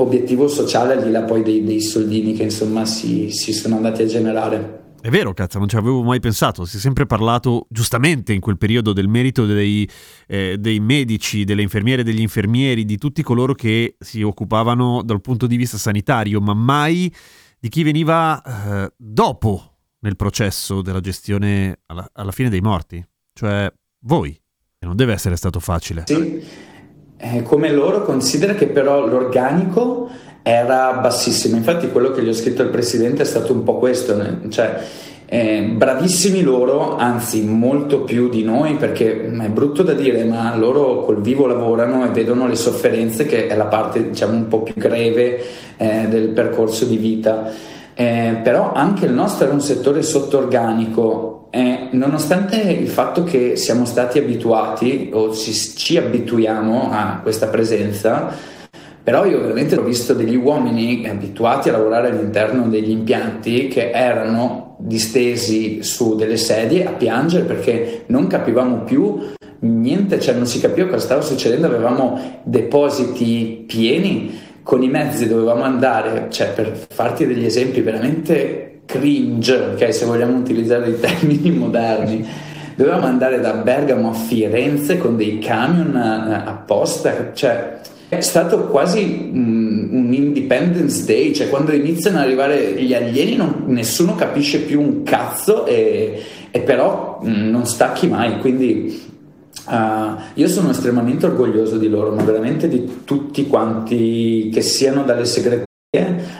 obiettivo 0.00 0.48
sociale 0.48 0.94
al 0.94 1.02
di 1.02 1.10
là 1.10 1.22
poi 1.22 1.42
dei, 1.42 1.64
dei 1.64 1.80
soldini 1.80 2.32
che 2.34 2.44
insomma 2.44 2.84
si, 2.84 3.30
si 3.30 3.52
sono 3.52 3.76
andati 3.76 4.02
a 4.02 4.06
generare. 4.06 4.78
È 5.02 5.08
vero, 5.08 5.32
cazzo, 5.32 5.58
non 5.58 5.66
ci 5.66 5.76
avevo 5.76 6.02
mai 6.02 6.20
pensato. 6.20 6.66
Si 6.66 6.76
è 6.76 6.80
sempre 6.80 7.06
parlato, 7.06 7.66
giustamente 7.70 8.34
in 8.34 8.40
quel 8.40 8.58
periodo, 8.58 8.92
del 8.92 9.08
merito 9.08 9.46
dei, 9.46 9.88
eh, 10.26 10.56
dei 10.58 10.78
medici, 10.78 11.44
delle 11.44 11.62
infermiere, 11.62 12.02
degli 12.02 12.20
infermieri, 12.20 12.84
di 12.84 12.98
tutti 12.98 13.22
coloro 13.22 13.54
che 13.54 13.96
si 13.98 14.20
occupavano 14.20 15.02
dal 15.02 15.22
punto 15.22 15.46
di 15.46 15.56
vista 15.56 15.78
sanitario, 15.78 16.40
ma 16.42 16.52
mai 16.52 17.12
di 17.58 17.68
chi 17.70 17.82
veniva 17.82 18.42
eh, 18.42 18.92
dopo 18.96 19.76
nel 20.00 20.16
processo 20.16 20.82
della 20.82 21.00
gestione 21.00 21.80
alla, 21.86 22.06
alla, 22.12 22.32
fine 22.32 22.50
dei 22.50 22.60
morti, 22.60 23.02
cioè 23.32 23.72
voi. 24.00 24.38
E 24.78 24.86
non 24.86 24.96
deve 24.96 25.14
essere 25.14 25.36
stato 25.36 25.60
facile. 25.60 26.04
Sì, 26.06 26.42
eh, 27.20 27.42
come 27.42 27.70
loro 27.70 28.02
considera 28.02 28.54
che 28.54 28.66
però 28.66 29.06
l'organico 29.06 30.08
era 30.42 30.92
bassissimo. 30.94 31.56
Infatti, 31.56 31.90
quello 31.90 32.10
che 32.10 32.22
gli 32.22 32.28
ho 32.28 32.32
scritto 32.32 32.62
al 32.62 32.70
presidente 32.70 33.22
è 33.22 33.26
stato 33.26 33.52
un 33.52 33.62
po' 33.62 33.76
questo, 33.76 34.16
cioè. 34.48 34.78
Eh, 35.32 35.62
bravissimi 35.62 36.42
loro, 36.42 36.96
anzi 36.96 37.42
molto 37.42 38.00
più 38.00 38.28
di 38.28 38.42
noi 38.42 38.74
perché 38.74 39.26
è 39.26 39.48
brutto 39.48 39.84
da 39.84 39.92
dire 39.92 40.24
ma 40.24 40.56
loro 40.56 41.04
col 41.04 41.20
vivo 41.20 41.46
lavorano 41.46 42.04
e 42.04 42.08
vedono 42.08 42.48
le 42.48 42.56
sofferenze 42.56 43.26
che 43.26 43.46
è 43.46 43.54
la 43.54 43.66
parte 43.66 44.08
diciamo 44.08 44.34
un 44.34 44.48
po' 44.48 44.64
più 44.64 44.74
greve 44.76 45.40
eh, 45.76 46.08
del 46.08 46.30
percorso 46.30 46.84
di 46.84 46.96
vita. 46.96 47.48
Eh, 47.94 48.40
però 48.42 48.72
anche 48.72 49.04
il 49.04 49.12
nostro 49.12 49.44
era 49.44 49.54
un 49.54 49.60
settore 49.60 50.02
sottorganico 50.02 51.39
e 51.50 51.88
nonostante 51.90 52.60
il 52.60 52.88
fatto 52.88 53.24
che 53.24 53.56
siamo 53.56 53.84
stati 53.84 54.18
abituati 54.18 55.10
o 55.12 55.34
ci, 55.34 55.52
ci 55.52 55.96
abituiamo 55.96 56.90
a 56.92 57.18
questa 57.22 57.48
presenza, 57.48 58.32
però 59.02 59.24
io 59.24 59.40
veramente 59.40 59.76
ho 59.76 59.82
visto 59.82 60.14
degli 60.14 60.36
uomini 60.36 61.08
abituati 61.08 61.68
a 61.68 61.72
lavorare 61.72 62.10
all'interno 62.10 62.68
degli 62.68 62.90
impianti 62.90 63.66
che 63.66 63.90
erano 63.90 64.76
distesi 64.78 65.82
su 65.82 66.14
delle 66.14 66.36
sedie 66.36 66.86
a 66.86 66.92
piangere 66.92 67.44
perché 67.44 68.04
non 68.06 68.28
capivamo 68.28 68.84
più 68.84 69.18
niente, 69.60 70.20
cioè 70.20 70.34
non 70.34 70.46
si 70.46 70.60
capiva 70.60 70.88
cosa 70.88 71.04
stava 71.04 71.20
succedendo, 71.20 71.66
avevamo 71.66 72.40
depositi 72.44 73.64
pieni 73.66 74.48
con 74.62 74.82
i 74.82 74.88
mezzi 74.88 75.26
dovevamo 75.26 75.64
andare, 75.64 76.26
cioè 76.30 76.52
per 76.52 76.86
farti 76.90 77.26
degli 77.26 77.44
esempi 77.44 77.80
veramente 77.80 78.79
cringe, 78.90 79.54
ok, 79.74 79.94
se 79.94 80.04
vogliamo 80.04 80.36
utilizzare 80.36 80.84
dei 80.84 81.00
termini 81.00 81.50
moderni. 81.56 82.26
Dovevamo 82.74 83.06
andare 83.06 83.40
da 83.40 83.52
Bergamo 83.52 84.10
a 84.10 84.14
Firenze 84.14 84.96
con 84.96 85.16
dei 85.16 85.38
camion 85.38 85.94
eh, 85.94 86.48
apposta, 86.48 87.32
cioè 87.34 87.78
è 88.08 88.20
stato 88.22 88.66
quasi 88.66 89.30
um, 89.32 89.88
un 89.92 90.12
Independence 90.12 91.04
Day, 91.04 91.32
cioè 91.32 91.48
quando 91.48 91.72
iniziano 91.72 92.18
ad 92.18 92.24
arrivare 92.24 92.72
gli 92.72 92.92
alieni 92.92 93.36
non, 93.36 93.64
nessuno 93.66 94.14
capisce 94.14 94.60
più 94.60 94.80
un 94.80 95.02
cazzo 95.02 95.64
e, 95.66 96.20
e 96.50 96.60
però 96.60 97.20
um, 97.22 97.50
non 97.50 97.66
stacchi 97.66 98.08
mai, 98.08 98.38
quindi 98.38 99.00
uh, 99.68 100.20
io 100.34 100.48
sono 100.48 100.70
estremamente 100.70 101.26
orgoglioso 101.26 101.76
di 101.76 101.88
loro, 101.88 102.12
ma 102.12 102.22
veramente 102.22 102.66
di 102.66 103.02
tutti 103.04 103.46
quanti, 103.46 104.50
che 104.52 104.62
siano 104.62 105.04
dalle 105.04 105.24
segreterie 105.24 105.68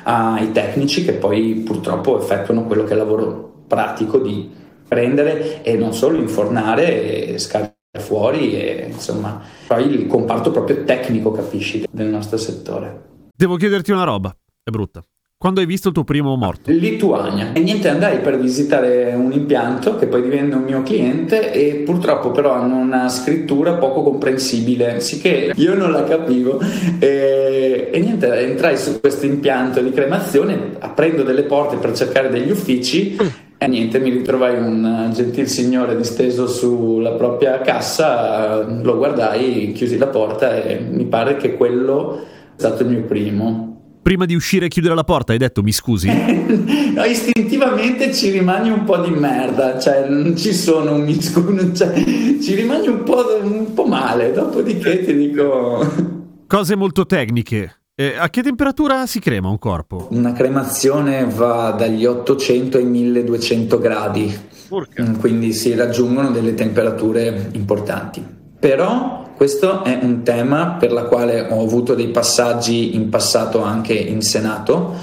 ai 0.04 0.52
tecnici 0.52 1.04
che 1.04 1.12
poi 1.14 1.54
purtroppo 1.64 2.20
effettuano 2.20 2.66
quello 2.66 2.84
che 2.84 2.90
è 2.90 2.92
il 2.92 2.98
lavoro 2.98 3.64
pratico 3.66 4.18
di 4.18 4.48
prendere 4.86 5.62
e 5.62 5.76
non 5.76 5.92
solo 5.92 6.18
infornare 6.18 7.32
e 7.32 7.38
scaricare 7.38 7.74
fuori 7.98 8.54
e 8.54 8.86
insomma 8.92 9.42
poi 9.66 9.86
il 9.86 10.06
comparto 10.06 10.52
proprio 10.52 10.84
tecnico 10.84 11.32
capisci 11.32 11.84
del 11.90 12.06
nostro 12.06 12.36
settore. 12.36 13.08
Devo 13.36 13.56
chiederti 13.56 13.90
una 13.90 14.04
roba 14.04 14.32
è 14.62 14.70
brutta 14.70 15.04
quando 15.40 15.60
hai 15.60 15.66
visto 15.66 15.88
il 15.88 15.94
tuo 15.94 16.04
primo 16.04 16.36
morto? 16.36 16.70
Lituania. 16.70 17.54
E 17.54 17.60
niente, 17.60 17.88
andai 17.88 18.18
per 18.18 18.38
visitare 18.38 19.14
un 19.14 19.32
impianto 19.32 19.96
che 19.96 20.06
poi 20.06 20.20
divenne 20.20 20.54
un 20.54 20.64
mio 20.64 20.82
cliente 20.82 21.50
e 21.54 21.76
purtroppo 21.76 22.30
però 22.30 22.52
hanno 22.52 22.76
una 22.76 23.08
scrittura 23.08 23.72
poco 23.76 24.02
comprensibile, 24.02 25.00
sicché 25.00 25.54
io 25.56 25.74
non 25.74 25.92
la 25.92 26.04
capivo. 26.04 26.60
E, 26.98 27.88
e 27.90 28.00
niente, 28.00 28.30
entrai 28.38 28.76
su 28.76 29.00
questo 29.00 29.24
impianto 29.24 29.80
di 29.80 29.90
cremazione, 29.92 30.72
aprendo 30.78 31.22
delle 31.22 31.44
porte 31.44 31.76
per 31.76 31.96
cercare 31.96 32.28
degli 32.28 32.50
uffici 32.50 33.16
e 33.56 33.66
niente, 33.66 33.98
mi 33.98 34.10
ritrovai 34.10 34.58
un 34.58 35.08
gentil 35.14 35.48
signore 35.48 35.96
disteso 35.96 36.48
sulla 36.48 37.12
propria 37.12 37.62
cassa, 37.62 38.60
lo 38.60 38.98
guardai, 38.98 39.72
chiusi 39.74 39.96
la 39.96 40.08
porta 40.08 40.62
e 40.62 40.78
mi 40.80 41.06
pare 41.06 41.36
che 41.36 41.56
quello 41.56 42.24
è 42.54 42.58
stato 42.60 42.82
il 42.82 42.90
mio 42.90 43.04
primo. 43.04 43.69
Prima 44.02 44.24
di 44.24 44.34
uscire 44.34 44.66
e 44.66 44.68
chiudere 44.68 44.94
la 44.94 45.04
porta 45.04 45.32
hai 45.32 45.38
detto 45.38 45.62
mi 45.62 45.72
scusi? 45.72 46.08
no, 46.94 47.04
istintivamente 47.04 48.14
ci 48.14 48.30
rimani 48.30 48.70
un 48.70 48.84
po' 48.84 48.98
di 48.98 49.10
merda, 49.10 49.78
cioè 49.78 50.08
non 50.08 50.36
ci 50.36 50.54
sono 50.54 50.94
un 50.94 51.02
mi 51.02 51.20
scusi, 51.20 51.74
cioè, 51.74 51.92
ci 52.40 52.54
rimani 52.54 52.88
un 52.88 53.02
po', 53.02 53.24
un 53.42 53.74
po' 53.74 53.84
male, 53.84 54.32
dopodiché 54.32 55.04
ti 55.04 55.14
dico... 55.14 56.18
Cose 56.46 56.76
molto 56.76 57.06
tecniche. 57.06 57.80
Eh, 57.94 58.14
a 58.16 58.30
che 58.30 58.42
temperatura 58.42 59.06
si 59.06 59.20
crema 59.20 59.50
un 59.50 59.58
corpo? 59.58 60.08
Una 60.10 60.32
cremazione 60.32 61.26
va 61.26 61.72
dagli 61.72 62.06
800 62.06 62.78
ai 62.78 62.84
1200 62.84 63.78
gradi, 63.78 64.34
Porca. 64.70 65.02
Mm, 65.02 65.16
quindi 65.16 65.52
si 65.52 65.74
raggiungono 65.74 66.30
delle 66.30 66.54
temperature 66.54 67.50
importanti. 67.52 68.24
Però 68.58 69.29
questo 69.40 69.84
è 69.84 69.98
un 70.02 70.22
tema 70.22 70.76
per 70.78 70.92
la 70.92 71.04
quale 71.04 71.40
ho 71.48 71.62
avuto 71.62 71.94
dei 71.94 72.08
passaggi 72.08 72.94
in 72.94 73.08
passato 73.08 73.62
anche 73.62 73.94
in 73.94 74.20
Senato. 74.20 74.94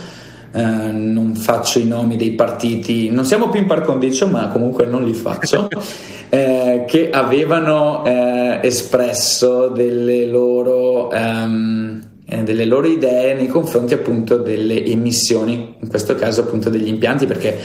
Eh, 0.52 0.62
non 0.62 1.34
faccio 1.34 1.80
i 1.80 1.88
nomi 1.88 2.18
dei 2.18 2.34
partiti, 2.34 3.10
non 3.10 3.26
siamo 3.26 3.50
più 3.50 3.60
in 3.60 3.66
par 3.66 3.82
condicio, 3.82 4.28
ma 4.28 4.50
comunque 4.50 4.86
non 4.86 5.04
li 5.04 5.16
faccio. 5.16 5.68
eh, 6.30 6.86
che 6.86 7.10
avevano 7.10 8.06
eh, 8.06 8.60
espresso 8.62 9.70
delle 9.70 10.28
loro 10.28 11.10
ehm, 11.10 12.02
eh, 12.28 12.44
delle 12.44 12.66
loro 12.66 12.86
idee 12.86 13.34
nei 13.34 13.48
confronti 13.48 13.96
appunto 13.96 14.38
delle 14.38 14.86
emissioni, 14.86 15.78
in 15.80 15.90
questo 15.90 16.14
caso 16.14 16.42
appunto 16.42 16.70
degli 16.70 16.90
impianti, 16.90 17.26
perché 17.26 17.58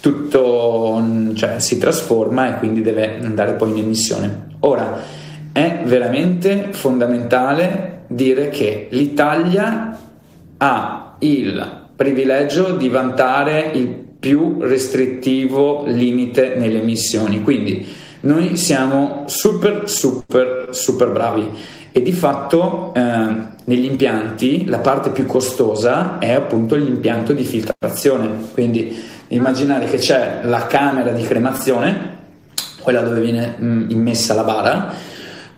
tutto 0.00 1.02
cioè, 1.34 1.58
si 1.58 1.78
trasforma 1.78 2.48
e 2.48 2.58
quindi 2.58 2.82
deve 2.82 3.18
andare 3.22 3.52
poi 3.52 3.70
in 3.70 3.78
emissione. 3.78 4.46
Ora, 4.60 5.00
è 5.52 5.80
veramente 5.84 6.68
fondamentale 6.70 8.02
dire 8.08 8.48
che 8.48 8.88
l'Italia 8.90 9.98
ha 10.56 11.16
il 11.18 11.86
privilegio 11.94 12.76
di 12.76 12.88
vantare 12.88 13.70
il 13.74 13.88
più 13.88 14.58
restrittivo 14.60 15.84
limite 15.86 16.54
nelle 16.56 16.80
emissioni, 16.80 17.42
quindi 17.42 17.86
noi 18.20 18.56
siamo 18.56 19.24
super 19.26 19.88
super 19.88 20.68
super 20.70 21.10
bravi. 21.10 21.76
E 21.90 22.02
di 22.02 22.12
fatto 22.12 22.92
eh, 22.94 23.00
negli 23.64 23.84
impianti 23.84 24.66
la 24.66 24.78
parte 24.78 25.10
più 25.10 25.26
costosa 25.26 26.18
è 26.18 26.32
appunto 26.32 26.76
l'impianto 26.76 27.32
di 27.32 27.44
filtrazione, 27.44 28.28
quindi 28.52 28.96
immaginare 29.28 29.86
che 29.86 29.98
c'è 29.98 30.40
la 30.42 30.66
camera 30.66 31.10
di 31.10 31.22
cremazione, 31.22 32.16
quella 32.80 33.00
dove 33.00 33.20
viene 33.20 33.56
mm, 33.60 33.90
immessa 33.90 34.34
la 34.34 34.44
bara, 34.44 34.94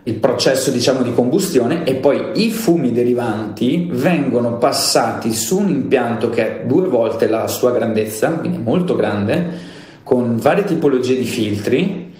il 0.03 0.15
processo 0.15 0.71
diciamo 0.71 1.03
di 1.03 1.13
combustione 1.13 1.83
e 1.83 1.93
poi 1.95 2.43
i 2.43 2.49
fumi 2.49 2.91
derivanti 2.91 3.87
vengono 3.91 4.57
passati 4.57 5.31
su 5.31 5.59
un 5.59 5.69
impianto 5.69 6.29
che 6.29 6.61
è 6.61 6.65
due 6.65 6.87
volte 6.87 7.27
la 7.27 7.47
sua 7.47 7.71
grandezza, 7.71 8.29
quindi 8.31 8.57
molto 8.57 8.95
grande, 8.95 9.69
con 10.03 10.37
varie 10.37 10.63
tipologie 10.63 11.15
di 11.15 11.25
filtri 11.25 12.11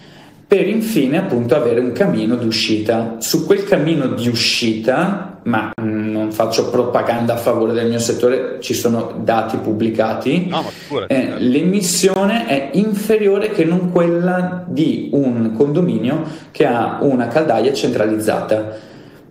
per 0.47 0.67
infine 0.67 1.17
appunto 1.17 1.55
avere 1.55 1.79
un 1.79 1.91
cammino 1.93 2.35
d'uscita. 2.35 3.15
Su 3.19 3.45
quel 3.45 3.63
cammino 3.63 4.07
di 4.07 4.27
uscita, 4.27 5.30
ma 5.43 5.71
non 5.81 6.31
faccio 6.31 6.69
propaganda 6.69 7.33
a 7.33 7.37
favore 7.37 7.73
del 7.73 7.87
mio 7.89 7.99
settore, 7.99 8.57
ci 8.59 8.73
sono 8.73 9.13
dati 9.23 9.57
pubblicati, 9.57 10.47
no, 10.47 10.63
eh, 11.07 11.35
l'emissione 11.39 12.45
è 12.45 12.69
inferiore 12.73 13.49
che 13.51 13.65
non 13.65 13.91
quella 13.91 14.63
di 14.67 15.09
un 15.13 15.53
condominio 15.55 16.23
che 16.51 16.65
ha 16.65 16.99
una 17.01 17.27
caldaia 17.27 17.73
centralizzata. 17.73 18.89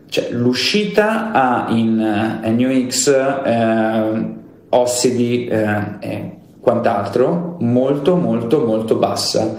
Cioè, 0.08 0.30
l'uscita 0.30 1.30
ha 1.30 1.66
in 1.70 2.00
eh, 2.42 2.50
NUX 2.50 3.08
eh, 3.44 4.38
ossidi 4.70 5.46
eh, 5.46 5.82
e 6.00 6.36
quant'altro 6.60 7.56
molto 7.60 8.16
molto 8.16 8.64
molto 8.64 8.96
bassa. 8.96 9.56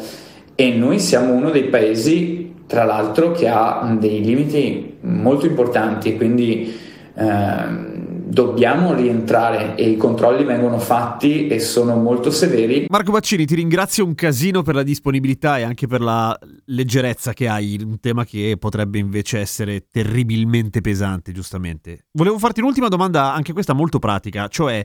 E 0.53 0.74
noi 0.74 1.00
siamo 1.00 1.34
uno 1.34 1.50
dei 1.50 1.63
paesi, 1.63 2.50
tra 2.71 2.85
l'altro, 2.85 3.31
che 3.31 3.49
ha 3.49 3.97
dei 3.99 4.23
limiti 4.23 4.95
molto 5.01 5.45
importanti, 5.45 6.15
quindi 6.15 6.73
eh, 7.15 7.90
dobbiamo 8.31 8.93
rientrare 8.93 9.75
e 9.75 9.89
i 9.89 9.97
controlli 9.97 10.45
vengono 10.45 10.79
fatti 10.79 11.47
e 11.47 11.59
sono 11.59 11.95
molto 11.95 12.31
severi. 12.31 12.85
Marco 12.89 13.11
Baccini, 13.11 13.45
ti 13.45 13.55
ringrazio 13.55 14.05
un 14.05 14.15
casino 14.15 14.61
per 14.61 14.75
la 14.75 14.83
disponibilità 14.83 15.57
e 15.57 15.63
anche 15.63 15.85
per 15.88 16.00
la 16.01 16.38
leggerezza 16.65 17.33
che 17.33 17.50
hai, 17.50 17.79
un 17.83 18.00
tema 18.00 18.23
che 18.23 18.55
potrebbe 18.57 19.00
invece 19.00 19.39
essere 19.39 19.88
terribilmente 19.91 20.79
pesante, 20.79 21.33
giustamente. 21.33 22.05
Volevo 22.13 22.38
farti 22.38 22.61
un'ultima 22.61 22.88
domanda, 22.88 23.33
anche 23.33 23.51
questa 23.51 23.73
molto 23.73 24.00
pratica, 24.00 24.47
cioè 24.47 24.83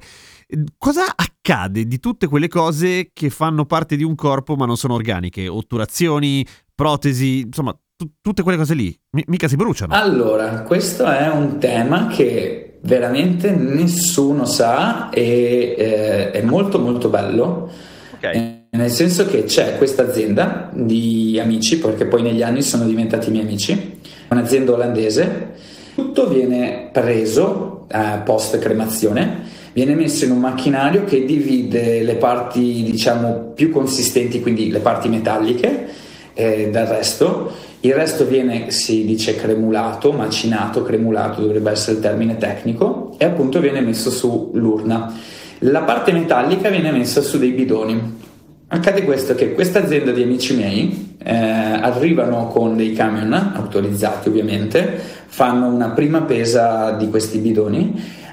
Cosa 0.79 1.07
accade 1.17 1.87
di 1.87 1.99
tutte 1.99 2.29
quelle 2.29 2.47
cose 2.47 3.11
che 3.13 3.31
fanno 3.31 3.65
parte 3.67 3.97
di 3.97 4.05
un 4.05 4.15
corpo 4.15 4.55
ma 4.55 4.65
non 4.65 4.77
sono 4.77 4.95
organiche? 4.95 5.49
Otturazioni, 5.49 6.47
protesi, 6.73 7.41
insomma, 7.41 7.77
t- 7.97 8.09
tutte 8.21 8.43
quelle 8.43 8.57
cose 8.57 8.75
lì, 8.75 8.97
M- 9.17 9.23
mica 9.27 9.49
si 9.49 9.57
bruciano. 9.57 9.93
Allora, 9.93 10.63
questo 10.63 11.05
è 11.05 11.29
un 11.29 11.59
tema 11.59 12.07
che 12.07 12.66
veramente 12.87 13.51
nessuno 13.51 14.45
sa 14.47 15.11
e 15.11 15.75
eh, 15.77 16.31
è 16.31 16.41
molto 16.43 16.79
molto 16.79 17.09
bello. 17.09 17.71
Okay. 18.17 18.37
Eh, 18.37 18.55
nel 18.71 18.91
senso 18.91 19.27
che 19.27 19.45
c'è 19.45 19.77
questa 19.77 20.03
azienda 20.03 20.71
di 20.73 21.39
amici, 21.41 21.79
perché 21.79 22.07
poi 22.07 22.23
negli 22.23 22.43
anni 22.43 22.63
sono 22.63 22.85
diventati 22.85 23.31
miei 23.31 23.45
amici, 23.45 23.99
un'azienda 24.29 24.73
olandese, 24.73 25.55
tutto 25.95 26.29
viene 26.29 26.91
preso 26.93 27.87
eh, 27.91 28.21
post 28.25 28.59
cremazione 28.59 29.55
viene 29.77 29.95
messo 29.95 30.25
in 30.25 30.31
un 30.31 30.39
macchinario 30.39 31.05
che 31.05 31.27
divide 31.27 32.03
le 32.03 32.15
parti 32.15 32.83
diciamo 32.83 33.53
più 33.55 33.71
consistenti, 33.71 34.41
quindi 34.41 34.71
le 34.71 34.79
parti 34.79 35.11
metalliche 35.11 35.89
eh, 36.33 36.71
dal 36.71 36.87
resto. 36.87 37.53
Il 37.87 37.95
resto 37.95 38.27
viene, 38.27 38.73
si 38.73 39.05
dice 39.05 39.37
cremulato, 39.37 40.11
macinato, 40.11 40.83
cremulato 40.83 41.41
dovrebbe 41.41 41.71
essere 41.71 41.99
il 41.99 42.03
termine 42.03 42.37
tecnico, 42.37 43.15
e 43.17 43.25
appunto 43.25 43.61
viene 43.61 43.81
messo 43.81 44.11
sull'urna. 44.11 45.15
La 45.61 45.83
parte 45.83 46.11
metallica 46.11 46.69
viene 46.69 46.91
messa 46.91 47.23
su 47.23 47.39
dei 47.39 47.53
bidoni. 47.53 48.25
Accade 48.67 49.05
questo 49.05 49.37
che 49.37 49.55
questa 49.55 49.85
azienda 49.85 50.11
di 50.11 50.21
amici 50.21 50.57
miei 50.57 51.15
eh, 51.23 51.33
arrivano 51.33 52.49
con 52.49 52.77
dei 52.77 52.93
camion 52.93 53.33
autorizzati 53.33 54.31
ovviamente, 54.31 54.99
fanno 55.27 55.69
una 55.69 55.91
prima 55.91 56.23
pesa 56.23 56.91
di 56.91 57.09
questi 57.09 57.39
bidoni 57.39 58.25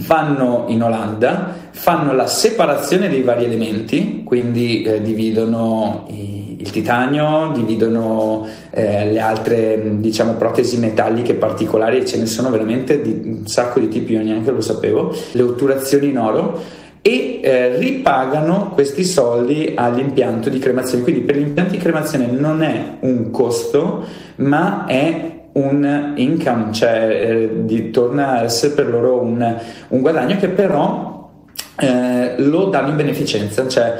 vanno 0.00 0.64
in 0.68 0.82
Olanda, 0.82 1.54
fanno 1.70 2.14
la 2.14 2.26
separazione 2.26 3.08
dei 3.08 3.22
vari 3.22 3.44
elementi, 3.44 4.19
quindi 4.30 4.82
eh, 4.82 5.02
dividono 5.02 6.06
i, 6.08 6.58
il 6.60 6.70
titanio, 6.70 7.50
dividono 7.52 8.46
eh, 8.70 9.10
le 9.10 9.18
altre 9.18 9.96
diciamo, 9.98 10.34
protesi 10.34 10.78
metalliche 10.78 11.34
particolari, 11.34 11.98
e 11.98 12.06
ce 12.06 12.16
ne 12.16 12.26
sono 12.26 12.48
veramente 12.48 13.02
di, 13.02 13.22
un 13.24 13.48
sacco 13.48 13.80
di 13.80 13.88
tipi, 13.88 14.12
io 14.12 14.22
neanche 14.22 14.52
lo 14.52 14.60
sapevo, 14.60 15.12
le 15.32 15.42
otturazioni 15.42 16.10
in 16.10 16.18
oro 16.18 16.62
e 17.02 17.40
eh, 17.42 17.76
ripagano 17.78 18.70
questi 18.72 19.02
soldi 19.02 19.72
all'impianto 19.74 20.48
di 20.48 20.60
cremazione. 20.60 21.02
Quindi 21.02 21.22
per 21.22 21.34
l'impianto 21.34 21.72
di 21.72 21.78
cremazione 21.78 22.26
non 22.26 22.62
è 22.62 22.98
un 23.00 23.32
costo, 23.32 24.04
ma 24.36 24.84
è 24.86 25.38
un 25.54 26.12
income, 26.14 26.70
cioè 26.70 27.08
eh, 27.10 27.64
di, 27.64 27.90
torna 27.90 28.38
a 28.38 28.42
essere 28.44 28.74
per 28.74 28.88
loro 28.88 29.20
un, 29.20 29.56
un 29.88 30.00
guadagno 30.00 30.36
che 30.36 30.46
però 30.46 31.09
eh, 31.80 32.34
lo 32.38 32.66
danno 32.66 32.90
in 32.90 32.96
beneficenza, 32.96 33.66
cioè 33.66 33.96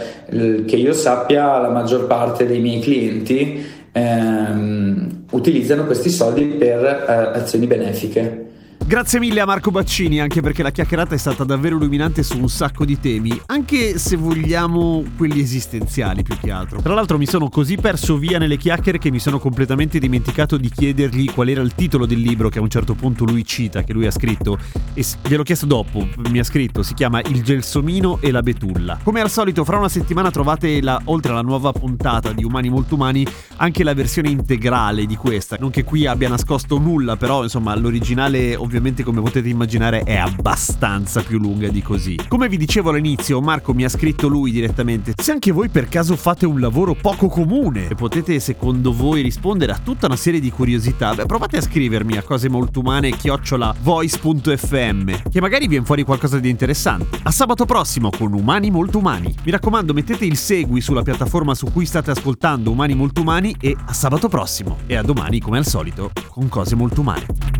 che 0.66 0.76
io 0.76 0.92
sappia 0.92 1.58
la 1.58 1.70
maggior 1.70 2.06
parte 2.06 2.46
dei 2.46 2.60
miei 2.60 2.80
clienti 2.80 3.66
ehm, 3.92 5.24
utilizzano 5.30 5.84
questi 5.84 6.10
soldi 6.10 6.44
per 6.44 6.84
eh, 6.84 7.38
azioni 7.38 7.66
benefiche. 7.66 8.49
Grazie 8.90 9.20
mille 9.20 9.38
a 9.38 9.46
Marco 9.46 9.70
Baccini, 9.70 10.20
anche 10.20 10.40
perché 10.40 10.64
la 10.64 10.72
chiacchierata 10.72 11.14
è 11.14 11.16
stata 11.16 11.44
davvero 11.44 11.76
illuminante 11.76 12.24
su 12.24 12.36
un 12.40 12.48
sacco 12.48 12.84
di 12.84 12.98
temi, 12.98 13.40
anche 13.46 13.98
se 13.98 14.16
vogliamo 14.16 15.04
quelli 15.16 15.40
esistenziali 15.40 16.24
più 16.24 16.36
che 16.36 16.50
altro. 16.50 16.82
Tra 16.82 16.92
l'altro 16.92 17.16
mi 17.16 17.26
sono 17.26 17.48
così 17.48 17.76
perso 17.76 18.18
via 18.18 18.38
nelle 18.38 18.56
chiacchiere 18.56 18.98
che 18.98 19.12
mi 19.12 19.20
sono 19.20 19.38
completamente 19.38 20.00
dimenticato 20.00 20.56
di 20.56 20.68
chiedergli 20.68 21.30
qual 21.32 21.48
era 21.50 21.62
il 21.62 21.72
titolo 21.76 22.04
del 22.04 22.18
libro 22.18 22.48
che 22.48 22.58
a 22.58 22.62
un 22.62 22.68
certo 22.68 22.94
punto 22.94 23.24
lui 23.24 23.44
cita, 23.44 23.84
che 23.84 23.92
lui 23.92 24.06
ha 24.06 24.10
scritto, 24.10 24.58
e 24.92 25.04
gliel'ho 25.22 25.44
chiesto 25.44 25.66
dopo, 25.66 26.08
mi 26.28 26.40
ha 26.40 26.44
scritto, 26.44 26.82
si 26.82 26.94
chiama 26.94 27.20
Il 27.20 27.44
gelsomino 27.44 28.18
e 28.20 28.32
la 28.32 28.42
betulla. 28.42 28.98
Come 29.04 29.20
al 29.20 29.30
solito, 29.30 29.64
fra 29.64 29.78
una 29.78 29.88
settimana 29.88 30.32
trovate, 30.32 30.82
la, 30.82 31.00
oltre 31.04 31.30
alla 31.30 31.42
nuova 31.42 31.70
puntata 31.70 32.32
di 32.32 32.42
Umani 32.42 32.68
Molto 32.68 32.96
Umani, 32.96 33.24
anche 33.58 33.84
la 33.84 33.94
versione 33.94 34.30
integrale 34.30 35.06
di 35.06 35.14
questa. 35.14 35.56
Non 35.60 35.70
che 35.70 35.84
qui 35.84 36.06
abbia 36.06 36.28
nascosto 36.28 36.76
nulla, 36.78 37.16
però 37.16 37.44
insomma 37.44 37.72
l'originale 37.76 38.56
ovviamente 38.56 38.78
ovviamente 38.80 39.04
come 39.04 39.20
potete 39.20 39.48
immaginare 39.50 40.02
è 40.04 40.16
abbastanza 40.16 41.22
più 41.22 41.38
lunga 41.38 41.68
di 41.68 41.82
così. 41.82 42.18
Come 42.26 42.48
vi 42.48 42.56
dicevo 42.56 42.88
all'inizio, 42.88 43.40
Marco 43.42 43.74
mi 43.74 43.84
ha 43.84 43.90
scritto 43.90 44.26
lui 44.26 44.50
direttamente, 44.50 45.12
se 45.14 45.32
anche 45.32 45.52
voi 45.52 45.68
per 45.68 45.88
caso 45.88 46.16
fate 46.16 46.46
un 46.46 46.58
lavoro 46.60 46.94
poco 46.94 47.28
comune 47.28 47.88
e 47.88 47.94
potete 47.94 48.40
secondo 48.40 48.92
voi 48.94 49.20
rispondere 49.20 49.72
a 49.72 49.80
tutta 49.82 50.06
una 50.06 50.16
serie 50.16 50.40
di 50.40 50.50
curiosità, 50.50 51.14
beh, 51.14 51.26
provate 51.26 51.58
a 51.58 51.60
scrivermi 51.60 52.16
a 52.16 52.22
cose 52.22 52.48
molto 52.48 52.80
umane 52.80 53.10
chiocciola 53.10 53.74
voice.fm 53.82 55.28
che 55.30 55.40
magari 55.40 55.68
viene 55.68 55.84
fuori 55.84 56.02
qualcosa 56.02 56.38
di 56.38 56.48
interessante. 56.48 57.20
A 57.22 57.30
sabato 57.30 57.66
prossimo 57.66 58.08
con 58.08 58.32
Umani 58.32 58.70
Molto 58.70 58.98
Umani. 58.98 59.34
Mi 59.44 59.50
raccomando 59.50 59.92
mettete 59.92 60.24
il 60.24 60.38
segui 60.38 60.80
sulla 60.80 61.02
piattaforma 61.02 61.54
su 61.54 61.66
cui 61.70 61.84
state 61.84 62.12
ascoltando 62.12 62.70
Umani 62.70 62.94
Molto 62.94 63.20
Umani 63.20 63.54
e 63.60 63.76
a 63.84 63.92
sabato 63.92 64.28
prossimo 64.28 64.78
e 64.86 64.96
a 64.96 65.02
domani 65.02 65.38
come 65.38 65.58
al 65.58 65.66
solito 65.66 66.10
con 66.28 66.48
cose 66.48 66.74
molto 66.74 67.02
umane. 67.02 67.59